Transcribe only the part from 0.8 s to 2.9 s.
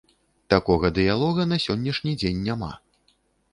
дыялога на сённяшні дзень няма.